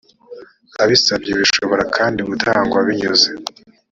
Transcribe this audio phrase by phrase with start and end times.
[0.83, 3.29] abisabye bishobora kandi gutangwa binyuze